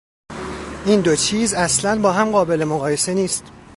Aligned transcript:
این 0.85 1.01
دو 1.01 1.15
چیز 1.15 1.53
اصلا 1.53 2.01
با 2.01 2.11
هم 2.11 2.29
قابل 2.31 2.63
مقایسه 2.63 3.13
نیست. 3.13 3.51